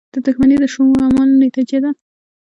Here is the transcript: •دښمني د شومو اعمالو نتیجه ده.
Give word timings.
•دښمني 0.25 0.55
د 0.61 0.65
شومو 0.73 1.01
اعمالو 1.03 1.39
نتیجه 1.43 1.77
ده. 1.83 1.91